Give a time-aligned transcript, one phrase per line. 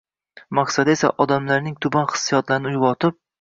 [0.59, 3.19] Maqsadi esa— odamlarning tuban hissiyotlarini uyg‘otib